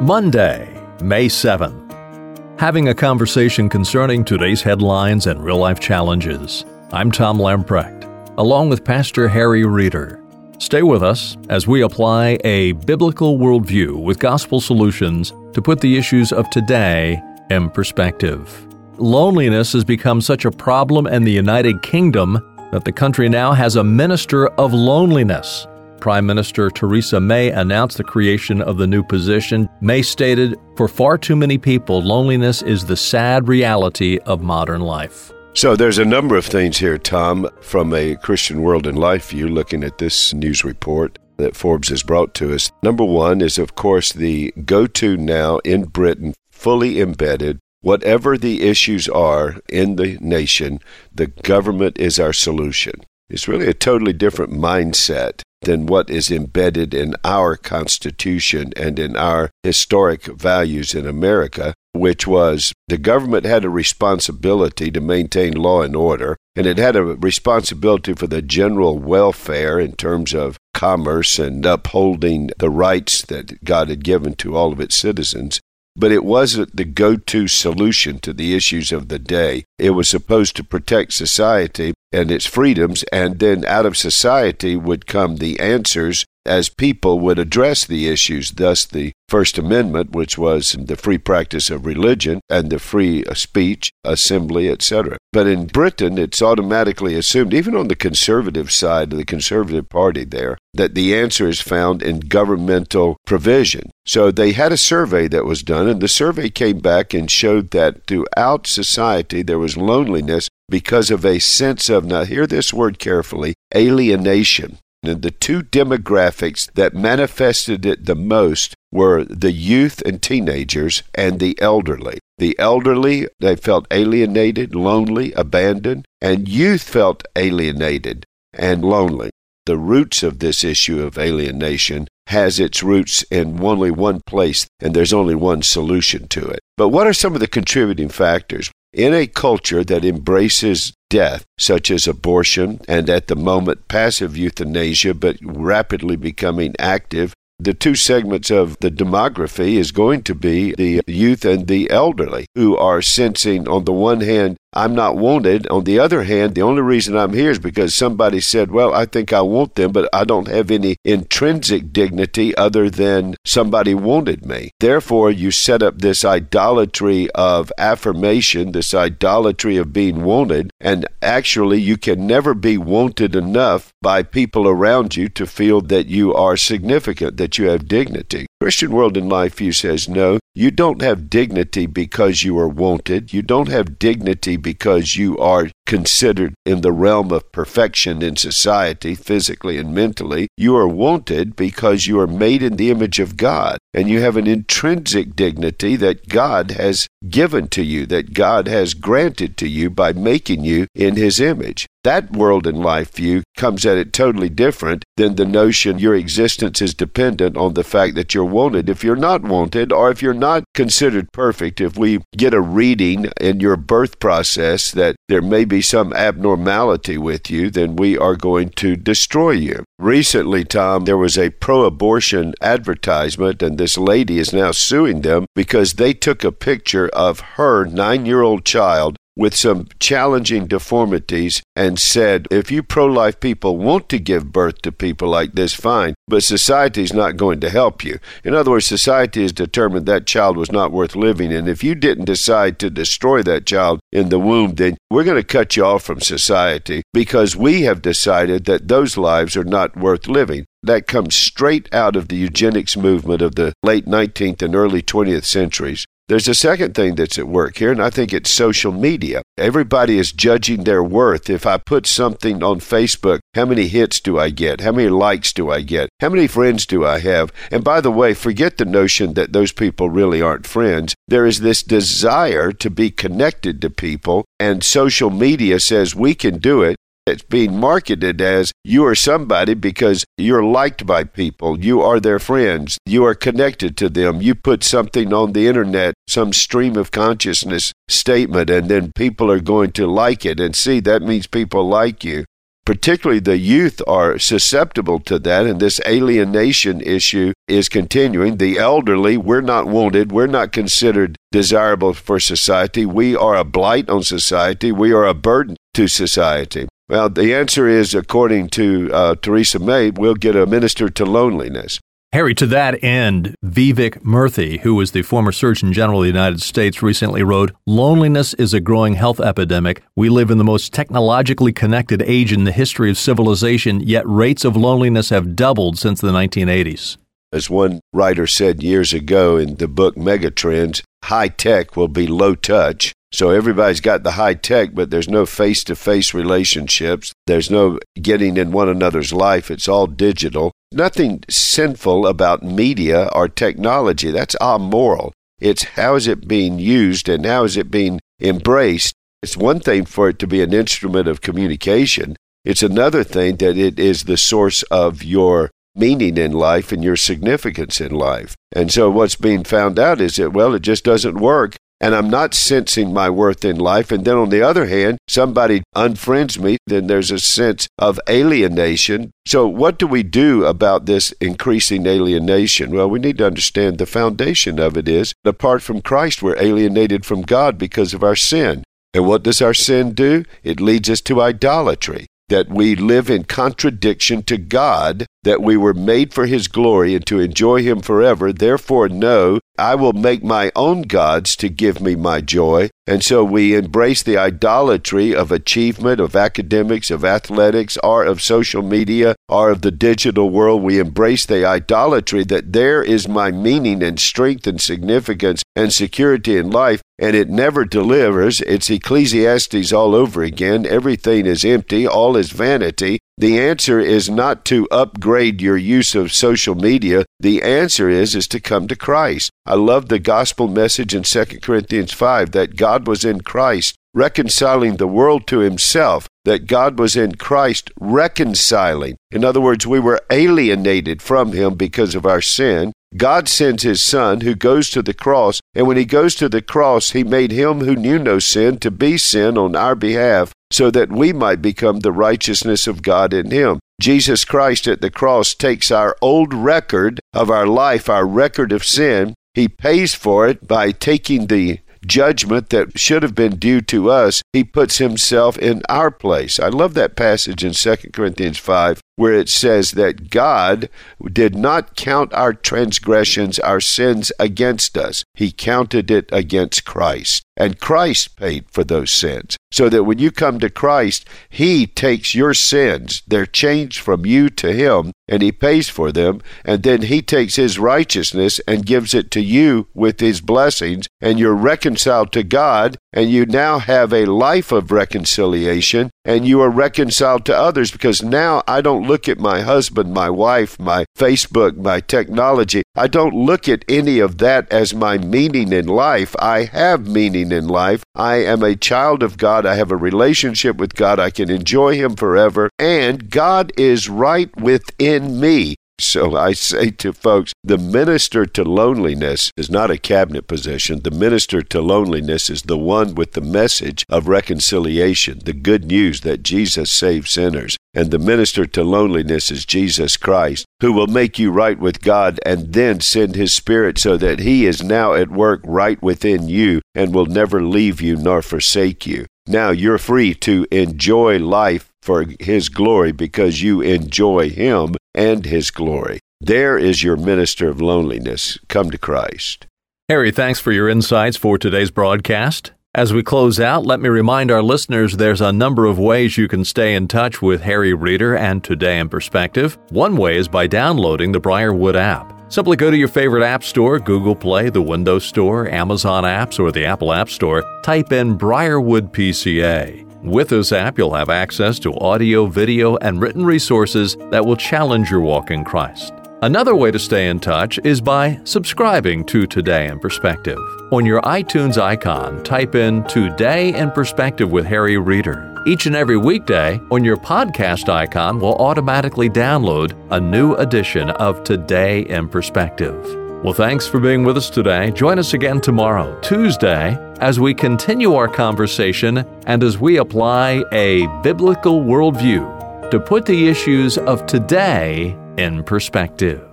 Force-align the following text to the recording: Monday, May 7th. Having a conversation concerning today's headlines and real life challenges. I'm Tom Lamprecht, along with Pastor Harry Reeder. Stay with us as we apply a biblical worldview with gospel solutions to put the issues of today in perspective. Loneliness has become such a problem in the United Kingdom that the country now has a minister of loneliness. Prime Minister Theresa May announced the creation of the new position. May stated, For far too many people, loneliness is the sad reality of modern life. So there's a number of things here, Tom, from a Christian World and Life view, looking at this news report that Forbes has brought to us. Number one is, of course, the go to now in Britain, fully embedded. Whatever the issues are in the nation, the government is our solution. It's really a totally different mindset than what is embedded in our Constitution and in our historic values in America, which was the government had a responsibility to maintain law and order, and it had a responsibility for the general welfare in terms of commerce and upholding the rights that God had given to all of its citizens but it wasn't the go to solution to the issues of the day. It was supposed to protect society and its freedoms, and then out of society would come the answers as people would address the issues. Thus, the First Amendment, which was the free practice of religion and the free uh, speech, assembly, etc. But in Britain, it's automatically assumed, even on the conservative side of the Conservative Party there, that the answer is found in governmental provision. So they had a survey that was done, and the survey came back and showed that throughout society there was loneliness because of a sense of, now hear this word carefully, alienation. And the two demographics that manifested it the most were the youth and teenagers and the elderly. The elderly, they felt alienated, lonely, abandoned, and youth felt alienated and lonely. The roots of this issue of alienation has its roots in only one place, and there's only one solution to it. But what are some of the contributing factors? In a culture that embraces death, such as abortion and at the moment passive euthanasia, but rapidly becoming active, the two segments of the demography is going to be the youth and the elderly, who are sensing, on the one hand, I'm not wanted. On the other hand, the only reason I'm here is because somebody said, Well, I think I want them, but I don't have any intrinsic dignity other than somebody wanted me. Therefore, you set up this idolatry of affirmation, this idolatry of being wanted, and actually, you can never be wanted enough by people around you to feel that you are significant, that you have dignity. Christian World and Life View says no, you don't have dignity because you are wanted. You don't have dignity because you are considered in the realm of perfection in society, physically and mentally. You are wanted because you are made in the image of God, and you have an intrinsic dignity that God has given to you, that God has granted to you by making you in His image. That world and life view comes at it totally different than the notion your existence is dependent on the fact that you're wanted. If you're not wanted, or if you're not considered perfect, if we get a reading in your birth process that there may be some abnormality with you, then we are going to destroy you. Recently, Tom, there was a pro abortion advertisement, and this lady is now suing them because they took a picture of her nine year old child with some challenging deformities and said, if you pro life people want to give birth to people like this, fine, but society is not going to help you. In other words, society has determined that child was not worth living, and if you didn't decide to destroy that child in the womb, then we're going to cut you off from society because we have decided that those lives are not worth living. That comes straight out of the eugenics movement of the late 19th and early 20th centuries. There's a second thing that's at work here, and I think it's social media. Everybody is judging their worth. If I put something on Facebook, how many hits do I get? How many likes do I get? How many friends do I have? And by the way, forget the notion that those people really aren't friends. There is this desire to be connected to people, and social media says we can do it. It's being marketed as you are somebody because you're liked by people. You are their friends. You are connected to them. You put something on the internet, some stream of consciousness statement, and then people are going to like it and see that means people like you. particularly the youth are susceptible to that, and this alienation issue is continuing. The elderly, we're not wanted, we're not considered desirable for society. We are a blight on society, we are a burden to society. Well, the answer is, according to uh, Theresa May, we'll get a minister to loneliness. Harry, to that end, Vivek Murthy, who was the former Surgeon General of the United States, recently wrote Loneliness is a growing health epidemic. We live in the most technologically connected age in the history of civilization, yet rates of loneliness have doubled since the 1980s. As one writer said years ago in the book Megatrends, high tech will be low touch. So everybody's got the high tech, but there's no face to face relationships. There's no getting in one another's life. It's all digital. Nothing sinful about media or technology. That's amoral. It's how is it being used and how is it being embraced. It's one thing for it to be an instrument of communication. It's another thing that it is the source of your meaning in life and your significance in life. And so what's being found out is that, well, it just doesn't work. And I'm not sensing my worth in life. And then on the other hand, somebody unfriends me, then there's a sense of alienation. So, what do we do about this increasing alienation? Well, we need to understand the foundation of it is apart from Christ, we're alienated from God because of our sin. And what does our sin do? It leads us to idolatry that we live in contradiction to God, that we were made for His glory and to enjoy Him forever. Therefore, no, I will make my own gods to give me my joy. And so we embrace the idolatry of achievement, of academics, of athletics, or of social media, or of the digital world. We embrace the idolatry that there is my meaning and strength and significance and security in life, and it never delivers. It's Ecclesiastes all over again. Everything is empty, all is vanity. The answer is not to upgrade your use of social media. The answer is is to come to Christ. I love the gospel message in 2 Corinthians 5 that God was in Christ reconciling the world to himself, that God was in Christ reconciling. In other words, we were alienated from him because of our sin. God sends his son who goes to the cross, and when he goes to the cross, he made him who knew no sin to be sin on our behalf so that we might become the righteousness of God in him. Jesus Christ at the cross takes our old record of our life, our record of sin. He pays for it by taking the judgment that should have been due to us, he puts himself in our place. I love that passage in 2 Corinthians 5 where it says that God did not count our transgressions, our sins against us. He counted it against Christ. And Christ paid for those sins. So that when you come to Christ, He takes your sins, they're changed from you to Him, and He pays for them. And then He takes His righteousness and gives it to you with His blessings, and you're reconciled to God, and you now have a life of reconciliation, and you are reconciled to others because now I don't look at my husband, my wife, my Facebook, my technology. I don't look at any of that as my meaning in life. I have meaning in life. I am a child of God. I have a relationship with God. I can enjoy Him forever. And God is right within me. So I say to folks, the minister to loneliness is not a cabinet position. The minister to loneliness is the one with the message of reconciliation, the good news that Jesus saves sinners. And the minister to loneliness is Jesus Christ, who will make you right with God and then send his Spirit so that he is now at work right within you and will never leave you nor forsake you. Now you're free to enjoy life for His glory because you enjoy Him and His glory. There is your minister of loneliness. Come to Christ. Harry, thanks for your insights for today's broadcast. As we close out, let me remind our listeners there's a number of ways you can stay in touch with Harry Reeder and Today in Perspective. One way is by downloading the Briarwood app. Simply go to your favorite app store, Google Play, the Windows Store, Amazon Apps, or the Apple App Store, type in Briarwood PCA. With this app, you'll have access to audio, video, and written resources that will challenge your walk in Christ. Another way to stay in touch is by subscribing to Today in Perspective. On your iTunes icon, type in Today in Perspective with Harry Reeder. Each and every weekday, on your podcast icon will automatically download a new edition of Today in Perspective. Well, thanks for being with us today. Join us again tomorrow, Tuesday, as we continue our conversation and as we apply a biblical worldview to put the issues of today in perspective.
Monday, 0.00 0.78
May 1.00 1.26
7th. 1.26 2.60
Having 2.60 2.88
a 2.88 2.94
conversation 2.94 3.70
concerning 3.70 4.26
today's 4.26 4.60
headlines 4.60 5.26
and 5.26 5.42
real 5.42 5.56
life 5.56 5.80
challenges. 5.80 6.66
I'm 6.92 7.10
Tom 7.10 7.38
Lamprecht, 7.38 8.04
along 8.36 8.68
with 8.68 8.84
Pastor 8.84 9.26
Harry 9.26 9.64
Reeder. 9.64 10.22
Stay 10.58 10.82
with 10.82 11.02
us 11.02 11.38
as 11.48 11.66
we 11.66 11.80
apply 11.80 12.38
a 12.44 12.72
biblical 12.72 13.38
worldview 13.38 14.02
with 14.02 14.18
gospel 14.18 14.60
solutions 14.60 15.32
to 15.54 15.62
put 15.62 15.80
the 15.80 15.96
issues 15.96 16.30
of 16.30 16.48
today 16.50 17.22
in 17.48 17.70
perspective. 17.70 18.66
Loneliness 18.98 19.72
has 19.72 19.82
become 19.82 20.20
such 20.20 20.44
a 20.44 20.50
problem 20.50 21.06
in 21.06 21.24
the 21.24 21.32
United 21.32 21.80
Kingdom 21.80 22.34
that 22.70 22.84
the 22.84 22.92
country 22.92 23.30
now 23.30 23.52
has 23.52 23.76
a 23.76 23.84
minister 23.84 24.48
of 24.48 24.74
loneliness. 24.74 25.66
Prime 26.00 26.26
Minister 26.26 26.70
Theresa 26.70 27.20
May 27.20 27.50
announced 27.50 27.96
the 27.96 28.04
creation 28.04 28.62
of 28.62 28.78
the 28.78 28.86
new 28.86 29.02
position. 29.02 29.68
May 29.80 30.02
stated, 30.02 30.56
For 30.76 30.88
far 30.88 31.18
too 31.18 31.36
many 31.36 31.58
people, 31.58 32.02
loneliness 32.02 32.62
is 32.62 32.84
the 32.84 32.96
sad 32.96 33.48
reality 33.48 34.18
of 34.26 34.42
modern 34.42 34.80
life. 34.80 35.32
So 35.54 35.74
there's 35.74 35.98
a 35.98 36.04
number 36.04 36.36
of 36.36 36.44
things 36.44 36.76
here, 36.76 36.98
Tom, 36.98 37.48
from 37.62 37.94
a 37.94 38.16
Christian 38.16 38.62
World 38.62 38.86
and 38.86 38.98
Life 38.98 39.30
view, 39.30 39.48
looking 39.48 39.84
at 39.84 39.98
this 39.98 40.34
news 40.34 40.64
report 40.64 41.18
that 41.38 41.56
Forbes 41.56 41.88
has 41.88 42.02
brought 42.02 42.34
to 42.34 42.54
us. 42.54 42.70
Number 42.82 43.04
one 43.04 43.40
is, 43.40 43.58
of 43.58 43.74
course, 43.74 44.12
the 44.12 44.52
go 44.64 44.86
to 44.86 45.16
now 45.16 45.58
in 45.58 45.84
Britain, 45.84 46.34
fully 46.50 47.00
embedded. 47.00 47.58
Whatever 47.80 48.36
the 48.36 48.68
issues 48.68 49.08
are 49.08 49.56
in 49.68 49.96
the 49.96 50.18
nation, 50.20 50.80
the 51.14 51.28
government 51.28 51.98
is 51.98 52.18
our 52.18 52.32
solution. 52.32 52.94
It's 53.28 53.48
really 53.48 53.66
a 53.66 53.74
totally 53.74 54.12
different 54.12 54.52
mindset 54.52 55.42
than 55.62 55.86
what 55.86 56.10
is 56.10 56.30
embedded 56.30 56.94
in 56.94 57.14
our 57.24 57.56
Constitution 57.56 58.72
and 58.76 58.98
in 58.98 59.16
our 59.16 59.50
historic 59.62 60.24
values 60.24 60.94
in 60.94 61.06
America, 61.06 61.74
which 61.92 62.26
was 62.26 62.72
the 62.88 62.98
government 62.98 63.44
had 63.44 63.64
a 63.64 63.70
responsibility 63.70 64.90
to 64.90 65.00
maintain 65.00 65.54
law 65.54 65.82
and 65.82 65.96
order, 65.96 66.36
and 66.54 66.66
it 66.66 66.78
had 66.78 66.96
a 66.96 67.02
responsibility 67.02 68.12
for 68.12 68.26
the 68.26 68.42
general 68.42 68.98
welfare 68.98 69.80
in 69.80 69.92
terms 69.92 70.34
of 70.34 70.58
commerce 70.74 71.38
and 71.38 71.64
upholding 71.64 72.50
the 72.58 72.70
rights 72.70 73.22
that 73.22 73.64
God 73.64 73.88
had 73.88 74.04
given 74.04 74.34
to 74.36 74.56
all 74.56 74.72
of 74.72 74.80
its 74.80 74.94
citizens 74.94 75.60
but 75.96 76.12
it 76.12 76.24
wasn't 76.24 76.76
the 76.76 76.84
go 76.84 77.16
to 77.16 77.48
solution 77.48 78.18
to 78.20 78.32
the 78.32 78.54
issues 78.54 78.92
of 78.92 79.08
the 79.08 79.18
day. 79.18 79.64
It 79.78 79.90
was 79.90 80.08
supposed 80.08 80.54
to 80.56 80.64
protect 80.64 81.14
society 81.14 81.94
and 82.12 82.30
its 82.30 82.46
freedoms, 82.46 83.02
and 83.12 83.38
then 83.38 83.64
out 83.64 83.86
of 83.86 83.96
society 83.96 84.76
would 84.76 85.06
come 85.06 85.36
the 85.36 85.58
answers 85.58 86.24
as 86.46 86.68
people 86.68 87.18
would 87.20 87.38
address 87.38 87.84
the 87.84 88.08
issues. 88.08 88.52
Thus, 88.52 88.84
the 88.84 89.12
First 89.28 89.58
Amendment, 89.58 90.12
which 90.12 90.38
was 90.38 90.76
the 90.78 90.96
free 90.96 91.18
practice 91.18 91.68
of 91.70 91.84
religion 91.84 92.40
and 92.48 92.70
the 92.70 92.78
free 92.78 93.24
uh, 93.24 93.34
speech, 93.34 93.90
assembly, 94.04 94.68
etc. 94.68 95.18
But 95.32 95.48
in 95.48 95.66
Britain, 95.66 96.16
it's 96.16 96.40
automatically 96.40 97.16
assumed, 97.16 97.52
even 97.52 97.74
on 97.74 97.88
the 97.88 97.96
conservative 97.96 98.70
side 98.70 99.12
of 99.12 99.18
the 99.18 99.24
Conservative 99.24 99.88
Party 99.88 100.24
there, 100.24 100.56
that 100.74 100.94
the 100.94 101.14
answer 101.14 101.48
is 101.48 101.60
found 101.60 102.02
in 102.02 102.20
governmental 102.20 103.16
provision. 103.26 103.90
So 104.06 104.30
they 104.30 104.52
had 104.52 104.70
a 104.70 104.76
survey 104.76 105.26
that 105.28 105.44
was 105.44 105.62
done, 105.62 105.88
and 105.88 106.00
the 106.00 106.08
survey 106.08 106.48
came 106.48 106.78
back 106.78 107.12
and 107.12 107.30
showed 107.30 107.70
that 107.72 108.06
throughout 108.06 108.66
society 108.66 109.42
there 109.42 109.58
was 109.58 109.76
loneliness 109.76 110.48
because 110.68 111.10
of 111.10 111.24
a 111.24 111.40
sense 111.40 111.88
of, 111.88 112.04
now 112.04 112.24
hear 112.24 112.46
this 112.46 112.72
word 112.72 112.98
carefully, 112.98 113.54
alienation. 113.74 114.78
And 115.02 115.22
the 115.22 115.30
two 115.30 115.62
demographics 115.62 116.72
that 116.74 116.94
manifested 116.94 117.84
it 117.84 118.06
the 118.06 118.14
most 118.14 118.74
were 118.92 119.24
the 119.24 119.52
youth 119.52 120.02
and 120.02 120.22
teenagers 120.22 121.02
and 121.14 121.38
the 121.38 121.60
elderly. 121.60 122.18
The 122.38 122.56
elderly, 122.58 123.28
they 123.40 123.56
felt 123.56 123.86
alienated, 123.90 124.74
lonely, 124.74 125.32
abandoned, 125.32 126.06
and 126.20 126.48
youth 126.48 126.82
felt 126.82 127.24
alienated 127.36 128.24
and 128.52 128.84
lonely. 128.84 129.30
The 129.66 129.76
roots 129.76 130.22
of 130.22 130.38
this 130.38 130.64
issue 130.64 131.02
of 131.02 131.18
alienation 131.18 132.08
has 132.28 132.58
its 132.58 132.82
roots 132.82 133.22
in 133.24 133.62
only 133.64 133.90
one 133.90 134.20
place, 134.26 134.66
and 134.80 134.94
there's 134.94 135.12
only 135.12 135.34
one 135.34 135.62
solution 135.62 136.28
to 136.28 136.46
it. 136.46 136.60
But 136.76 136.88
what 136.88 137.06
are 137.06 137.12
some 137.12 137.34
of 137.34 137.40
the 137.40 137.46
contributing 137.46 138.08
factors? 138.08 138.70
In 138.92 139.14
a 139.14 139.26
culture 139.26 139.84
that 139.84 140.04
embraces 140.04 140.92
death, 141.10 141.44
such 141.58 141.90
as 141.90 142.08
abortion 142.08 142.80
and 142.88 143.08
at 143.10 143.26
the 143.26 143.36
moment 143.36 143.88
passive 143.88 144.36
euthanasia, 144.36 145.14
but 145.14 145.36
rapidly 145.42 146.16
becoming 146.16 146.74
active, 146.78 147.34
the 147.58 147.74
two 147.74 147.94
segments 147.94 148.50
of 148.50 148.78
the 148.80 148.90
demography 148.90 149.74
is 149.74 149.90
going 149.92 150.22
to 150.22 150.34
be 150.34 150.74
the 150.74 151.02
youth 151.06 151.44
and 151.44 151.66
the 151.66 151.90
elderly, 151.90 152.46
who 152.54 152.76
are 152.76 153.00
sensing, 153.00 153.66
on 153.68 153.84
the 153.84 153.92
one 153.92 154.20
hand, 154.20 154.56
I'm 154.76 154.94
not 154.94 155.16
wanted. 155.16 155.66
On 155.68 155.84
the 155.84 155.98
other 155.98 156.24
hand, 156.24 156.54
the 156.54 156.60
only 156.60 156.82
reason 156.82 157.16
I'm 157.16 157.32
here 157.32 157.50
is 157.50 157.58
because 157.58 157.94
somebody 157.94 158.40
said, 158.40 158.70
Well, 158.70 158.92
I 158.92 159.06
think 159.06 159.32
I 159.32 159.40
want 159.40 159.74
them, 159.74 159.90
but 159.90 160.06
I 160.12 160.24
don't 160.24 160.48
have 160.48 160.70
any 160.70 160.96
intrinsic 161.02 161.94
dignity 161.94 162.54
other 162.56 162.90
than 162.90 163.36
somebody 163.42 163.94
wanted 163.94 164.44
me. 164.44 164.72
Therefore, 164.78 165.30
you 165.30 165.50
set 165.50 165.82
up 165.82 166.02
this 166.02 166.26
idolatry 166.26 167.30
of 167.30 167.72
affirmation, 167.78 168.72
this 168.72 168.92
idolatry 168.92 169.78
of 169.78 169.94
being 169.94 170.24
wanted, 170.24 170.70
and 170.78 171.06
actually, 171.22 171.80
you 171.80 171.96
can 171.96 172.26
never 172.26 172.52
be 172.52 172.76
wanted 172.76 173.34
enough 173.34 173.94
by 174.02 174.22
people 174.22 174.68
around 174.68 175.16
you 175.16 175.30
to 175.30 175.46
feel 175.46 175.80
that 175.80 176.08
you 176.08 176.34
are 176.34 176.56
significant, 176.58 177.38
that 177.46 177.58
you 177.58 177.68
have 177.68 177.86
dignity. 177.86 178.44
Christian 178.60 178.90
World 178.90 179.16
and 179.16 179.28
Life 179.28 179.58
View 179.58 179.70
says 179.70 180.08
no, 180.08 180.40
you 180.52 180.72
don't 180.72 181.00
have 181.00 181.30
dignity 181.30 181.86
because 181.86 182.42
you 182.42 182.58
are 182.58 182.66
wanted. 182.66 183.32
You 183.32 183.42
don't 183.42 183.68
have 183.68 184.00
dignity 184.00 184.56
because 184.56 185.14
you 185.14 185.38
are 185.38 185.68
considered 185.86 186.54
in 186.64 186.80
the 186.80 186.90
realm 186.90 187.30
of 187.30 187.52
perfection 187.52 188.20
in 188.20 188.34
society, 188.34 189.14
physically 189.14 189.78
and 189.78 189.94
mentally. 189.94 190.48
You 190.56 190.74
are 190.76 190.88
wanted 190.88 191.54
because 191.54 192.08
you 192.08 192.18
are 192.18 192.26
made 192.26 192.64
in 192.64 192.74
the 192.74 192.90
image 192.90 193.20
of 193.20 193.36
God, 193.36 193.78
and 193.94 194.08
you 194.08 194.22
have 194.22 194.36
an 194.36 194.48
intrinsic 194.48 195.36
dignity 195.36 195.94
that 195.96 196.28
God 196.28 196.72
has 196.72 197.06
given 197.28 197.68
to 197.68 197.84
you, 197.84 198.06
that 198.06 198.34
God 198.34 198.66
has 198.66 198.94
granted 198.94 199.56
to 199.58 199.68
you 199.68 199.88
by 199.88 200.12
making 200.12 200.64
you 200.64 200.88
in 200.96 201.14
His 201.14 201.38
image. 201.38 201.86
That 202.06 202.30
world 202.30 202.68
and 202.68 202.78
life 202.78 203.14
view 203.14 203.42
comes 203.56 203.84
at 203.84 203.98
it 203.98 204.12
totally 204.12 204.48
different 204.48 205.04
than 205.16 205.34
the 205.34 205.44
notion 205.44 205.98
your 205.98 206.14
existence 206.14 206.80
is 206.80 206.94
dependent 206.94 207.56
on 207.56 207.74
the 207.74 207.82
fact 207.82 208.14
that 208.14 208.32
you're 208.32 208.44
wanted. 208.44 208.88
If 208.88 209.02
you're 209.02 209.16
not 209.16 209.42
wanted, 209.42 209.90
or 209.90 210.08
if 210.12 210.22
you're 210.22 210.32
not 210.32 210.62
considered 210.72 211.32
perfect, 211.32 211.80
if 211.80 211.98
we 211.98 212.20
get 212.36 212.54
a 212.54 212.60
reading 212.60 213.32
in 213.40 213.58
your 213.58 213.76
birth 213.76 214.20
process 214.20 214.92
that 214.92 215.16
there 215.26 215.42
may 215.42 215.64
be 215.64 215.82
some 215.82 216.12
abnormality 216.12 217.18
with 217.18 217.50
you, 217.50 217.70
then 217.70 217.96
we 217.96 218.16
are 218.16 218.36
going 218.36 218.68
to 218.76 218.94
destroy 218.94 219.50
you. 219.50 219.82
Recently, 219.98 220.62
Tom, 220.62 221.06
there 221.06 221.18
was 221.18 221.36
a 221.36 221.50
pro 221.50 221.82
abortion 221.82 222.54
advertisement, 222.60 223.64
and 223.64 223.78
this 223.78 223.98
lady 223.98 224.38
is 224.38 224.52
now 224.52 224.70
suing 224.70 225.22
them 225.22 225.46
because 225.56 225.94
they 225.94 226.14
took 226.14 226.44
a 226.44 226.52
picture 226.52 227.08
of 227.08 227.40
her 227.56 227.84
nine 227.84 228.26
year 228.26 228.42
old 228.42 228.64
child 228.64 229.16
with 229.36 229.54
some 229.54 229.86
challenging 230.00 230.66
deformities 230.66 231.62
and 231.74 231.98
said, 231.98 232.46
if 232.50 232.70
you 232.70 232.82
pro 232.82 233.04
life 233.04 233.38
people 233.38 233.76
want 233.76 234.08
to 234.08 234.18
give 234.18 234.52
birth 234.52 234.80
to 234.82 234.90
people 234.90 235.28
like 235.28 235.52
this, 235.52 235.74
fine, 235.74 236.14
but 236.26 236.42
society 236.42 237.02
is 237.02 237.12
not 237.12 237.36
going 237.36 237.60
to 237.60 237.70
help 237.70 238.02
you. 238.02 238.18
In 238.44 238.54
other 238.54 238.70
words, 238.70 238.86
society 238.86 239.42
has 239.42 239.52
determined 239.52 240.06
that 240.06 240.26
child 240.26 240.56
was 240.56 240.72
not 240.72 240.90
worth 240.90 241.14
living, 241.14 241.52
and 241.52 241.68
if 241.68 241.84
you 241.84 241.94
didn't 241.94 242.24
decide 242.24 242.78
to 242.78 242.90
destroy 242.90 243.42
that 243.42 243.66
child 243.66 244.00
in 244.10 244.30
the 244.30 244.38
womb, 244.38 244.74
then 244.74 244.96
we're 245.10 245.24
going 245.24 245.36
to 245.40 245.44
cut 245.44 245.76
you 245.76 245.84
off 245.84 246.02
from 246.02 246.20
society 246.20 247.02
because 247.12 247.54
we 247.54 247.82
have 247.82 248.02
decided 248.02 248.64
that 248.64 248.88
those 248.88 249.16
lives 249.16 249.56
are 249.56 249.64
not 249.64 249.96
worth 249.96 250.26
living. 250.26 250.64
That 250.82 251.06
comes 251.06 251.34
straight 251.34 251.92
out 251.92 252.16
of 252.16 252.28
the 252.28 252.36
eugenics 252.36 252.96
movement 252.96 253.42
of 253.42 253.56
the 253.56 253.72
late 253.82 254.06
19th 254.06 254.62
and 254.62 254.74
early 254.74 255.02
20th 255.02 255.44
centuries. 255.44 256.06
There's 256.28 256.48
a 256.48 256.56
second 256.56 256.96
thing 256.96 257.14
that's 257.14 257.38
at 257.38 257.46
work 257.46 257.78
here, 257.78 257.92
and 257.92 258.02
I 258.02 258.10
think 258.10 258.32
it's 258.32 258.50
social 258.50 258.90
media. 258.90 259.42
Everybody 259.56 260.18
is 260.18 260.32
judging 260.32 260.82
their 260.82 261.02
worth. 261.02 261.48
If 261.48 261.64
I 261.64 261.78
put 261.78 262.04
something 262.04 262.64
on 262.64 262.80
Facebook, 262.80 263.38
how 263.54 263.64
many 263.64 263.86
hits 263.86 264.18
do 264.18 264.36
I 264.36 264.50
get? 264.50 264.80
How 264.80 264.90
many 264.90 265.08
likes 265.08 265.52
do 265.52 265.70
I 265.70 265.82
get? 265.82 266.08
How 266.18 266.28
many 266.28 266.48
friends 266.48 266.84
do 266.84 267.06
I 267.06 267.20
have? 267.20 267.52
And 267.70 267.84
by 267.84 268.00
the 268.00 268.10
way, 268.10 268.34
forget 268.34 268.76
the 268.76 268.84
notion 268.84 269.34
that 269.34 269.52
those 269.52 269.70
people 269.70 270.10
really 270.10 270.42
aren't 270.42 270.66
friends. 270.66 271.14
There 271.28 271.46
is 271.46 271.60
this 271.60 271.84
desire 271.84 272.72
to 272.72 272.90
be 272.90 273.12
connected 273.12 273.80
to 273.82 273.90
people, 273.90 274.44
and 274.58 274.82
social 274.82 275.30
media 275.30 275.78
says 275.78 276.16
we 276.16 276.34
can 276.34 276.58
do 276.58 276.82
it. 276.82 276.96
It's 277.28 277.42
being 277.42 277.80
marketed 277.80 278.40
as 278.40 278.70
you 278.84 279.04
are 279.04 279.16
somebody 279.16 279.74
because 279.74 280.24
you're 280.38 280.62
liked 280.62 281.04
by 281.06 281.24
people. 281.24 281.80
You 281.84 282.00
are 282.00 282.20
their 282.20 282.38
friends. 282.38 282.98
You 283.04 283.24
are 283.24 283.34
connected 283.34 283.96
to 283.96 284.08
them. 284.08 284.40
You 284.40 284.54
put 284.54 284.84
something 284.84 285.32
on 285.32 285.52
the 285.52 285.66
internet, 285.66 286.14
some 286.28 286.52
stream 286.52 286.96
of 286.96 287.10
consciousness 287.10 287.92
statement, 288.06 288.70
and 288.70 288.88
then 288.88 289.10
people 289.16 289.50
are 289.50 289.58
going 289.58 289.90
to 289.92 290.06
like 290.06 290.46
it 290.46 290.60
and 290.60 290.76
see 290.76 291.00
that 291.00 291.20
means 291.20 291.48
people 291.48 291.88
like 291.88 292.22
you. 292.22 292.44
particularly 292.86 293.40
the 293.40 293.58
youth 293.58 294.00
are 294.06 294.38
susceptible 294.38 295.18
to 295.18 295.38
that, 295.40 295.66
and 295.66 295.80
this 295.80 296.00
alienation 296.06 297.00
issue 297.00 297.52
is 297.68 297.88
continuing. 297.88 298.56
The 298.56 298.78
elderly, 298.78 299.36
we're 299.36 299.60
not 299.60 299.86
wanted, 299.88 300.30
we're 300.30 300.46
not 300.46 300.72
considered 300.72 301.36
desirable 301.50 302.14
for 302.14 302.38
society. 302.38 303.04
We 303.04 303.36
are 303.36 303.56
a 303.56 303.64
blight 303.64 304.08
on 304.08 304.22
society, 304.22 304.92
we 304.92 305.12
are 305.12 305.26
a 305.26 305.34
burden 305.34 305.76
to 305.94 306.06
society. 306.06 306.86
Well, 307.08 307.28
the 307.28 307.54
answer 307.54 307.86
is, 307.86 308.14
according 308.14 308.70
to 308.70 309.10
uh, 309.12 309.34
Theresa 309.36 309.78
May, 309.78 310.10
we'll 310.10 310.34
get 310.34 310.56
a 310.56 310.66
minister 310.66 311.08
to 311.08 311.24
loneliness. 311.24 312.00
Harry, 312.32 312.52
to 312.56 312.66
that 312.66 313.02
end, 313.02 313.54
Vivek 313.64 314.18
Murthy, 314.24 314.80
who 314.80 314.96
was 314.96 315.12
the 315.12 315.22
former 315.22 315.52
Surgeon 315.52 315.92
General 315.92 316.18
of 316.18 316.24
the 316.24 316.28
United 316.28 316.60
States, 316.60 317.02
recently 317.02 317.44
wrote 317.44 317.70
Loneliness 317.86 318.54
is 318.54 318.74
a 318.74 318.80
growing 318.80 319.14
health 319.14 319.38
epidemic. 319.38 320.02
We 320.16 320.28
live 320.28 320.50
in 320.50 320.58
the 320.58 320.64
most 320.64 320.92
technologically 320.92 321.72
connected 321.72 322.22
age 322.22 322.52
in 322.52 322.64
the 322.64 322.72
history 322.72 323.08
of 323.08 323.18
civilization, 323.18 324.00
yet 324.00 324.26
rates 324.26 324.64
of 324.64 324.76
loneliness 324.76 325.30
have 325.30 325.54
doubled 325.54 325.98
since 325.98 326.20
the 326.20 326.32
1980s. 326.32 327.18
As 327.52 327.70
one 327.70 328.00
writer 328.12 328.48
said 328.48 328.82
years 328.82 329.12
ago 329.12 329.56
in 329.56 329.76
the 329.76 329.86
book 329.86 330.16
Megatrends, 330.16 331.02
high 331.26 331.48
tech 331.48 331.96
will 331.96 332.08
be 332.08 332.26
low 332.26 332.54
touch. 332.54 333.12
So 333.32 333.50
everybody's 333.50 334.00
got 334.00 334.22
the 334.22 334.32
high 334.32 334.54
tech, 334.54 334.94
but 334.94 335.10
there's 335.10 335.28
no 335.28 335.44
face 335.44 335.84
to 335.84 335.96
face 335.96 336.32
relationships. 336.32 337.32
There's 337.46 337.70
no 337.70 337.98
getting 338.20 338.56
in 338.56 338.72
one 338.72 338.88
another's 338.88 339.32
life. 339.32 339.70
It's 339.70 339.88
all 339.88 340.06
digital. 340.06 340.72
Nothing 340.92 341.42
sinful 341.50 342.26
about 342.26 342.62
media 342.62 343.28
or 343.32 343.48
technology. 343.48 344.30
That's 344.30 344.56
amoral. 344.60 345.32
It's 345.58 345.84
how 345.84 346.14
is 346.14 346.26
it 346.26 346.48
being 346.48 346.78
used 346.78 347.28
and 347.28 347.44
how 347.44 347.64
is 347.64 347.76
it 347.76 347.90
being 347.90 348.20
embraced. 348.40 349.14
It's 349.42 349.56
one 349.56 349.80
thing 349.80 350.04
for 350.04 350.28
it 350.28 350.38
to 350.40 350.46
be 350.46 350.62
an 350.62 350.72
instrument 350.72 351.28
of 351.28 351.40
communication. 351.40 352.36
It's 352.64 352.82
another 352.82 353.24
thing 353.24 353.56
that 353.56 353.76
it 353.76 353.98
is 353.98 354.24
the 354.24 354.36
source 354.36 354.82
of 354.84 355.22
your 355.22 355.70
meaning 355.96 356.36
in 356.36 356.52
life 356.52 356.92
and 356.92 357.02
your 357.02 357.16
significance 357.16 358.00
in 358.00 358.12
life. 358.12 358.54
And 358.74 358.92
so 358.92 359.10
what's 359.10 359.36
being 359.36 359.64
found 359.64 359.98
out 359.98 360.20
is 360.20 360.36
that, 360.36 360.52
well, 360.52 360.74
it 360.74 360.82
just 360.82 361.04
doesn't 361.04 361.40
work. 361.40 361.76
And 361.98 362.14
I'm 362.14 362.28
not 362.28 362.52
sensing 362.52 363.14
my 363.14 363.30
worth 363.30 363.64
in 363.64 363.78
life. 363.78 364.12
And 364.12 364.26
then 364.26 364.36
on 364.36 364.50
the 364.50 364.60
other 364.60 364.86
hand, 364.86 365.16
somebody 365.28 365.82
unfriends 365.94 366.58
me, 366.58 366.76
then 366.86 367.06
there's 367.06 367.30
a 367.30 367.38
sense 367.38 367.88
of 367.98 368.20
alienation. 368.28 369.30
So, 369.46 369.66
what 369.66 369.98
do 369.98 370.06
we 370.06 370.22
do 370.22 370.66
about 370.66 371.06
this 371.06 371.32
increasing 371.40 372.06
alienation? 372.06 372.90
Well, 372.90 373.08
we 373.08 373.18
need 373.18 373.38
to 373.38 373.46
understand 373.46 373.96
the 373.96 374.04
foundation 374.04 374.78
of 374.78 374.98
it 374.98 375.08
is 375.08 375.32
apart 375.44 375.82
from 375.82 376.02
Christ, 376.02 376.42
we're 376.42 376.62
alienated 376.62 377.24
from 377.24 377.40
God 377.40 377.78
because 377.78 378.12
of 378.12 378.22
our 378.22 378.36
sin. 378.36 378.84
And 379.14 379.26
what 379.26 379.42
does 379.42 379.62
our 379.62 379.72
sin 379.72 380.12
do? 380.12 380.44
It 380.62 380.78
leads 380.78 381.08
us 381.08 381.22
to 381.22 381.40
idolatry 381.40 382.26
that 382.48 382.68
we 382.68 382.94
live 382.94 383.28
in 383.30 383.44
contradiction 383.44 384.42
to 384.44 384.56
God, 384.56 385.26
that 385.46 385.62
we 385.62 385.76
were 385.76 385.94
made 385.94 386.34
for 386.34 386.46
His 386.46 386.66
glory 386.66 387.14
and 387.14 387.24
to 387.26 387.38
enjoy 387.38 387.80
Him 387.82 388.00
forever. 388.00 388.52
Therefore, 388.52 389.08
no, 389.08 389.60
I 389.78 389.94
will 389.94 390.12
make 390.12 390.42
my 390.42 390.72
own 390.74 391.02
gods 391.02 391.54
to 391.56 391.68
give 391.68 392.00
me 392.00 392.16
my 392.16 392.40
joy. 392.40 392.90
And 393.06 393.22
so 393.22 393.44
we 393.44 393.76
embrace 393.76 394.24
the 394.24 394.36
idolatry 394.36 395.32
of 395.32 395.52
achievement, 395.52 396.20
of 396.20 396.34
academics, 396.34 397.12
of 397.12 397.24
athletics, 397.24 397.96
or 398.02 398.24
of 398.24 398.42
social 398.42 398.82
media, 398.82 399.36
or 399.48 399.70
of 399.70 399.82
the 399.82 399.92
digital 399.92 400.50
world. 400.50 400.82
We 400.82 400.98
embrace 400.98 401.46
the 401.46 401.64
idolatry 401.64 402.42
that 402.44 402.72
there 402.72 403.00
is 403.02 403.28
my 403.28 403.52
meaning 403.52 404.02
and 404.02 404.18
strength 404.18 404.66
and 404.66 404.80
significance 404.80 405.62
and 405.76 405.92
security 405.92 406.56
in 406.56 406.70
life, 406.70 407.02
and 407.20 407.36
it 407.36 407.48
never 407.48 407.84
delivers. 407.84 408.60
It's 408.62 408.90
Ecclesiastes 408.90 409.92
all 409.92 410.16
over 410.16 410.42
again. 410.42 410.84
Everything 410.84 411.46
is 411.46 411.64
empty, 411.64 412.04
all 412.04 412.36
is 412.36 412.50
vanity. 412.50 413.20
The 413.38 413.60
answer 413.60 414.00
is 414.00 414.30
not 414.30 414.64
to 414.66 414.88
upgrade 414.90 415.60
your 415.60 415.76
use 415.76 416.14
of 416.14 416.32
social 416.32 416.74
media. 416.74 417.26
The 417.38 417.62
answer 417.62 418.08
is 418.08 418.34
is 418.34 418.48
to 418.48 418.60
come 418.60 418.88
to 418.88 418.96
Christ. 418.96 419.50
I 419.66 419.74
love 419.74 420.08
the 420.08 420.18
gospel 420.18 420.68
message 420.68 421.14
in 421.14 421.22
2 421.22 421.44
Corinthians 421.60 422.12
5 422.12 422.52
that 422.52 422.76
God 422.76 423.06
was 423.06 423.26
in 423.26 423.42
Christ 423.42 423.94
reconciling 424.14 424.96
the 424.96 425.06
world 425.06 425.46
to 425.46 425.58
himself, 425.58 426.26
that 426.46 426.68
God 426.68 426.96
was 426.96 427.16
in 427.16 427.34
Christ 427.34 427.90
reconciling. 428.00 429.16
In 429.32 429.44
other 429.44 429.60
words, 429.60 429.84
we 429.84 429.98
were 429.98 430.22
alienated 430.30 431.20
from 431.20 431.52
him 431.52 431.74
because 431.74 432.14
of 432.14 432.24
our 432.24 432.40
sin. 432.40 432.92
God 433.16 433.48
sends 433.48 433.82
his 433.82 434.00
son 434.00 434.42
who 434.42 434.54
goes 434.54 434.88
to 434.90 435.02
the 435.02 435.12
cross, 435.12 435.60
and 435.74 435.88
when 435.88 435.96
he 435.96 436.04
goes 436.04 436.36
to 436.36 436.48
the 436.48 436.62
cross, 436.62 437.10
he 437.10 437.24
made 437.24 437.50
him 437.50 437.80
who 437.80 437.96
knew 437.96 438.18
no 438.18 438.38
sin 438.38 438.78
to 438.78 438.92
be 438.92 439.18
sin 439.18 439.58
on 439.58 439.74
our 439.74 439.96
behalf 439.96 440.52
so 440.70 440.88
that 440.92 441.10
we 441.10 441.32
might 441.32 441.60
become 441.60 442.00
the 442.00 442.12
righteousness 442.12 442.86
of 442.86 443.02
God 443.02 443.34
in 443.34 443.50
him. 443.50 443.80
Jesus 444.00 444.44
Christ 444.44 444.86
at 444.86 445.00
the 445.00 445.10
cross 445.10 445.52
takes 445.52 445.90
our 445.90 446.16
old 446.22 446.54
record 446.54 447.18
of 447.32 447.50
our 447.50 447.66
life, 447.66 448.08
our 448.08 448.26
record 448.26 448.70
of 448.70 448.84
sin. 448.84 449.34
He 449.54 449.66
pays 449.66 450.14
for 450.14 450.46
it 450.46 450.68
by 450.68 450.92
taking 450.92 451.46
the 451.46 451.80
judgment 452.06 452.70
that 452.70 452.98
should 452.98 453.22
have 453.22 453.34
been 453.34 453.56
due 453.56 453.80
to 453.82 454.10
us, 454.10 454.42
he 454.52 454.64
puts 454.64 454.98
himself 454.98 455.58
in 455.58 455.82
our 455.88 456.10
place. 456.10 456.58
I 456.58 456.68
love 456.68 456.94
that 456.94 457.16
passage 457.16 457.64
in 457.64 457.72
2 457.72 458.10
Corinthians 458.12 458.58
5 458.58 459.00
where 459.16 459.32
it 459.32 459.48
says 459.48 459.92
that 459.92 460.30
God 460.30 460.90
did 461.32 461.56
not 461.56 461.96
count 461.96 462.32
our 462.34 462.52
transgressions, 462.52 463.58
our 463.58 463.80
sins 463.80 464.30
against 464.38 464.96
us. 464.96 465.24
He 465.34 465.50
counted 465.50 466.10
it 466.10 466.28
against 466.30 466.84
Christ. 466.84 467.45
And 467.56 467.80
Christ 467.80 468.36
paid 468.36 468.66
for 468.70 468.84
those 468.84 469.10
sins. 469.10 469.56
So 469.72 469.88
that 469.88 470.04
when 470.04 470.18
you 470.18 470.30
come 470.30 470.60
to 470.60 470.70
Christ, 470.70 471.26
He 471.48 471.86
takes 471.86 472.34
your 472.34 472.54
sins, 472.54 473.22
they're 473.26 473.46
changed 473.46 473.98
from 473.98 474.24
you 474.24 474.48
to 474.50 474.72
Him, 474.72 475.12
and 475.28 475.42
He 475.42 475.50
pays 475.52 475.88
for 475.88 476.12
them. 476.12 476.40
And 476.64 476.82
then 476.82 477.02
He 477.02 477.20
takes 477.20 477.56
His 477.56 477.78
righteousness 477.78 478.60
and 478.68 478.86
gives 478.86 479.12
it 479.12 479.30
to 479.32 479.40
you 479.40 479.88
with 479.92 480.20
His 480.20 480.40
blessings, 480.40 481.08
and 481.20 481.38
you're 481.38 481.54
reconciled 481.54 482.32
to 482.32 482.42
God, 482.42 482.96
and 483.12 483.30
you 483.30 483.44
now 483.44 483.78
have 483.78 484.12
a 484.12 484.26
life 484.26 484.70
of 484.70 484.92
reconciliation, 484.92 486.10
and 486.24 486.46
you 486.46 486.60
are 486.60 486.70
reconciled 486.70 487.44
to 487.46 487.56
others 487.56 487.90
because 487.90 488.22
now 488.22 488.62
I 488.68 488.80
don't 488.80 489.06
look 489.06 489.28
at 489.28 489.38
my 489.38 489.62
husband, 489.62 490.12
my 490.12 490.30
wife, 490.30 490.78
my 490.78 491.06
Facebook, 491.18 491.76
my 491.76 492.00
technology. 492.00 492.82
I 492.94 493.08
don't 493.08 493.34
look 493.34 493.68
at 493.68 493.84
any 493.88 494.20
of 494.20 494.38
that 494.38 494.70
as 494.70 494.94
my 494.94 495.18
meaning 495.18 495.72
in 495.72 495.86
life. 495.86 496.36
I 496.38 496.64
have 496.64 497.06
meaning 497.06 497.45
in 497.52 497.68
life. 497.68 498.02
I 498.14 498.36
am 498.36 498.62
a 498.62 498.76
child 498.76 499.22
of 499.22 499.38
God. 499.38 499.66
I 499.66 499.74
have 499.74 499.90
a 499.90 499.96
relationship 499.96 500.76
with 500.76 500.94
God. 500.94 501.18
I 501.18 501.30
can 501.30 501.50
enjoy 501.50 501.94
Him 501.96 502.16
forever. 502.16 502.70
And 502.78 503.30
God 503.30 503.72
is 503.76 504.08
right 504.08 504.54
within 504.56 505.40
me. 505.40 505.76
So 505.98 506.36
I 506.36 506.52
say 506.52 506.90
to 506.90 507.12
folks, 507.12 507.52
the 507.64 507.78
minister 507.78 508.44
to 508.44 508.64
loneliness 508.64 509.50
is 509.56 509.70
not 509.70 509.90
a 509.90 509.96
cabinet 509.96 510.46
position. 510.46 511.00
The 511.00 511.10
minister 511.10 511.62
to 511.62 511.80
loneliness 511.80 512.50
is 512.50 512.62
the 512.62 512.76
one 512.76 513.14
with 513.14 513.32
the 513.32 513.40
message 513.40 514.04
of 514.10 514.28
reconciliation, 514.28 515.40
the 515.44 515.54
good 515.54 515.86
news 515.86 516.20
that 516.20 516.42
Jesus 516.42 516.92
saves 516.92 517.30
sinners. 517.30 517.78
And 517.94 518.10
the 518.10 518.18
minister 518.18 518.66
to 518.66 518.84
loneliness 518.84 519.50
is 519.50 519.64
Jesus 519.64 520.18
Christ, 520.18 520.66
who 520.80 520.92
will 520.92 521.06
make 521.06 521.38
you 521.38 521.50
right 521.50 521.78
with 521.78 522.02
God 522.02 522.38
and 522.44 522.74
then 522.74 523.00
send 523.00 523.34
his 523.34 523.54
Spirit 523.54 523.98
so 523.98 524.18
that 524.18 524.40
he 524.40 524.66
is 524.66 524.82
now 524.82 525.14
at 525.14 525.30
work 525.30 525.62
right 525.64 526.00
within 526.02 526.46
you 526.46 526.82
and 526.94 527.14
will 527.14 527.26
never 527.26 527.62
leave 527.62 528.02
you 528.02 528.16
nor 528.16 528.42
forsake 528.42 529.06
you. 529.06 529.24
Now 529.46 529.70
you're 529.70 529.98
free 529.98 530.34
to 530.34 530.66
enjoy 530.70 531.38
life 531.38 531.88
for 532.06 532.24
His 532.38 532.68
glory 532.68 533.12
because 533.12 533.62
you 533.62 533.80
enjoy 533.80 534.50
Him 534.50 534.94
and 535.16 535.44
His 535.44 535.70
glory. 535.70 536.20
There 536.40 536.78
is 536.78 537.02
your 537.02 537.16
minister 537.16 537.68
of 537.68 537.80
loneliness. 537.80 538.58
Come 538.68 538.90
to 538.90 538.98
Christ. 538.98 539.66
Harry, 540.08 540.30
thanks 540.30 540.60
for 540.60 540.70
your 540.70 540.88
insights 540.88 541.36
for 541.36 541.58
today's 541.58 541.90
broadcast. 541.90 542.72
As 542.94 543.12
we 543.12 543.22
close 543.22 543.58
out, 543.60 543.84
let 543.84 544.00
me 544.00 544.08
remind 544.08 544.50
our 544.50 544.62
listeners 544.62 545.16
there's 545.16 545.40
a 545.40 545.52
number 545.52 545.84
of 545.84 545.98
ways 545.98 546.38
you 546.38 546.48
can 546.48 546.64
stay 546.64 546.94
in 546.94 547.08
touch 547.08 547.42
with 547.42 547.62
Harry 547.62 547.92
Reeder 547.92 548.36
and 548.36 548.62
Today 548.64 548.98
in 548.98 549.08
Perspective. 549.08 549.76
One 549.90 550.16
way 550.16 550.36
is 550.36 550.48
by 550.48 550.66
downloading 550.66 551.32
the 551.32 551.40
Briarwood 551.40 551.96
app. 551.96 552.32
Simply 552.48 552.76
go 552.76 552.90
to 552.90 552.96
your 552.96 553.08
favorite 553.08 553.42
app 553.42 553.64
store, 553.64 553.98
Google 553.98 554.36
Play, 554.36 554.70
the 554.70 554.80
Windows 554.80 555.24
Store, 555.24 555.68
Amazon 555.68 556.24
Apps, 556.24 556.60
or 556.60 556.70
the 556.70 556.86
Apple 556.86 557.12
App 557.12 557.28
Store, 557.28 557.64
type 557.82 558.12
in 558.12 558.36
Briarwood 558.36 559.12
PCA. 559.12 560.05
With 560.26 560.48
this 560.48 560.72
app, 560.72 560.98
you'll 560.98 561.14
have 561.14 561.30
access 561.30 561.78
to 561.78 561.96
audio, 562.00 562.46
video, 562.46 562.96
and 562.96 563.20
written 563.20 563.44
resources 563.44 564.16
that 564.32 564.44
will 564.44 564.56
challenge 564.56 565.08
your 565.08 565.20
walk 565.20 565.52
in 565.52 565.64
Christ. 565.64 566.12
Another 566.42 566.74
way 566.74 566.90
to 566.90 566.98
stay 566.98 567.28
in 567.28 567.38
touch 567.38 567.78
is 567.84 568.00
by 568.00 568.40
subscribing 568.42 569.24
to 569.26 569.46
Today 569.46 569.86
in 569.86 570.00
Perspective. 570.00 570.58
On 570.90 571.06
your 571.06 571.22
iTunes 571.22 571.80
icon, 571.80 572.42
type 572.42 572.74
in 572.74 573.04
Today 573.04 573.72
in 573.72 573.92
Perspective 573.92 574.50
with 574.50 574.66
Harry 574.66 574.98
Reeder. 574.98 575.62
Each 575.64 575.86
and 575.86 575.94
every 575.94 576.16
weekday, 576.16 576.80
on 576.90 577.04
your 577.04 577.16
podcast 577.16 577.88
icon 577.88 578.40
will 578.40 578.56
automatically 578.56 579.30
download 579.30 579.96
a 580.10 580.18
new 580.18 580.54
edition 580.54 581.10
of 581.10 581.44
Today 581.44 582.00
in 582.06 582.28
Perspective. 582.28 582.96
Well, 583.44 583.54
thanks 583.54 583.86
for 583.86 584.00
being 584.00 584.24
with 584.24 584.36
us 584.36 584.50
today. 584.50 584.90
Join 584.90 585.20
us 585.20 585.34
again 585.34 585.60
tomorrow, 585.60 586.18
Tuesday, 586.20 586.96
as 587.20 587.40
we 587.40 587.54
continue 587.54 588.14
our 588.14 588.28
conversation 588.28 589.24
and 589.46 589.62
as 589.62 589.78
we 589.78 589.98
apply 589.98 590.64
a 590.72 591.06
biblical 591.22 591.82
worldview 591.82 592.90
to 592.90 593.00
put 593.00 593.26
the 593.26 593.48
issues 593.48 593.98
of 593.98 594.26
today 594.26 595.16
in 595.36 595.64
perspective. 595.64 596.45